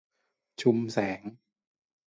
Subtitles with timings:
[0.61, 1.21] ชุมแสง